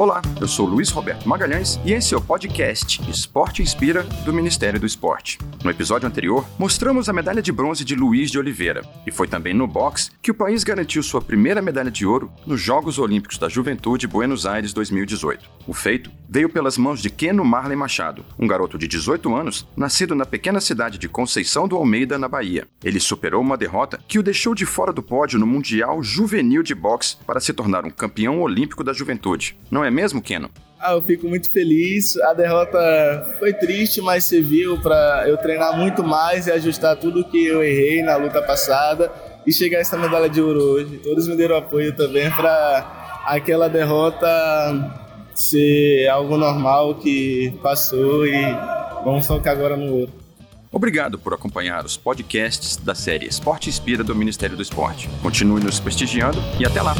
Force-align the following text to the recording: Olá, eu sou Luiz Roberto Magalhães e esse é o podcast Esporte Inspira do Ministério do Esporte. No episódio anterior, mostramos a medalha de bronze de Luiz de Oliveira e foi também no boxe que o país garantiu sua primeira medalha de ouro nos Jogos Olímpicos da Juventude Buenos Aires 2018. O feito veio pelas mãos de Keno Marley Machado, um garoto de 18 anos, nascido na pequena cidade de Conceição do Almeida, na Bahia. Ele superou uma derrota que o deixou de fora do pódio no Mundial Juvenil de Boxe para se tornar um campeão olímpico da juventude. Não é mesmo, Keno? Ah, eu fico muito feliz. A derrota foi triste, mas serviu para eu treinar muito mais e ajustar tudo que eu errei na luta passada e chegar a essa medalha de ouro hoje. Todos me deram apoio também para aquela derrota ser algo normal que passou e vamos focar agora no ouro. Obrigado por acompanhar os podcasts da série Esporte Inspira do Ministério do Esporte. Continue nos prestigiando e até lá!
Olá, 0.00 0.22
eu 0.40 0.48
sou 0.48 0.64
Luiz 0.64 0.88
Roberto 0.88 1.28
Magalhães 1.28 1.78
e 1.84 1.92
esse 1.92 2.14
é 2.14 2.16
o 2.16 2.22
podcast 2.22 3.02
Esporte 3.10 3.60
Inspira 3.60 4.02
do 4.24 4.32
Ministério 4.32 4.80
do 4.80 4.86
Esporte. 4.86 5.38
No 5.62 5.70
episódio 5.70 6.08
anterior, 6.08 6.46
mostramos 6.58 7.10
a 7.10 7.12
medalha 7.12 7.42
de 7.42 7.52
bronze 7.52 7.84
de 7.84 7.94
Luiz 7.94 8.30
de 8.30 8.38
Oliveira 8.38 8.80
e 9.06 9.10
foi 9.10 9.28
também 9.28 9.52
no 9.52 9.66
boxe 9.66 10.10
que 10.22 10.30
o 10.30 10.34
país 10.34 10.64
garantiu 10.64 11.02
sua 11.02 11.20
primeira 11.20 11.60
medalha 11.60 11.90
de 11.90 12.06
ouro 12.06 12.32
nos 12.46 12.62
Jogos 12.62 12.98
Olímpicos 12.98 13.36
da 13.36 13.46
Juventude 13.46 14.06
Buenos 14.06 14.46
Aires 14.46 14.72
2018. 14.72 15.46
O 15.66 15.74
feito 15.74 16.10
veio 16.26 16.48
pelas 16.48 16.78
mãos 16.78 17.02
de 17.02 17.10
Keno 17.10 17.44
Marley 17.44 17.76
Machado, 17.76 18.24
um 18.38 18.46
garoto 18.46 18.78
de 18.78 18.88
18 18.88 19.34
anos, 19.34 19.68
nascido 19.76 20.14
na 20.14 20.24
pequena 20.24 20.62
cidade 20.62 20.96
de 20.96 21.10
Conceição 21.10 21.68
do 21.68 21.76
Almeida, 21.76 22.16
na 22.16 22.26
Bahia. 22.26 22.66
Ele 22.82 22.98
superou 22.98 23.42
uma 23.42 23.58
derrota 23.58 24.00
que 24.08 24.18
o 24.18 24.22
deixou 24.22 24.54
de 24.54 24.64
fora 24.64 24.94
do 24.94 25.02
pódio 25.02 25.38
no 25.38 25.46
Mundial 25.46 26.02
Juvenil 26.02 26.62
de 26.62 26.74
Boxe 26.74 27.18
para 27.26 27.38
se 27.38 27.52
tornar 27.52 27.84
um 27.84 27.90
campeão 27.90 28.40
olímpico 28.40 28.82
da 28.82 28.94
juventude. 28.94 29.58
Não 29.70 29.84
é 29.84 29.89
mesmo, 29.90 30.22
Keno? 30.22 30.50
Ah, 30.78 30.92
eu 30.92 31.02
fico 31.02 31.28
muito 31.28 31.50
feliz. 31.52 32.16
A 32.18 32.32
derrota 32.32 32.78
foi 33.38 33.52
triste, 33.52 34.00
mas 34.00 34.24
serviu 34.24 34.80
para 34.80 35.24
eu 35.28 35.36
treinar 35.36 35.76
muito 35.76 36.02
mais 36.02 36.46
e 36.46 36.52
ajustar 36.52 36.96
tudo 36.96 37.24
que 37.24 37.44
eu 37.44 37.62
errei 37.62 38.02
na 38.02 38.16
luta 38.16 38.40
passada 38.40 39.12
e 39.46 39.52
chegar 39.52 39.78
a 39.78 39.80
essa 39.82 39.98
medalha 39.98 40.28
de 40.28 40.40
ouro 40.40 40.60
hoje. 40.60 40.96
Todos 40.98 41.28
me 41.28 41.36
deram 41.36 41.56
apoio 41.56 41.94
também 41.94 42.30
para 42.30 43.22
aquela 43.26 43.68
derrota 43.68 44.26
ser 45.34 46.08
algo 46.08 46.36
normal 46.36 46.94
que 46.94 47.52
passou 47.62 48.26
e 48.26 48.40
vamos 49.04 49.26
focar 49.26 49.52
agora 49.52 49.76
no 49.76 49.92
ouro. 49.94 50.12
Obrigado 50.72 51.18
por 51.18 51.34
acompanhar 51.34 51.84
os 51.84 51.96
podcasts 51.96 52.76
da 52.76 52.94
série 52.94 53.26
Esporte 53.26 53.68
Inspira 53.68 54.04
do 54.04 54.14
Ministério 54.14 54.56
do 54.56 54.62
Esporte. 54.62 55.10
Continue 55.20 55.62
nos 55.62 55.80
prestigiando 55.80 56.38
e 56.60 56.64
até 56.64 56.80
lá! 56.80 56.94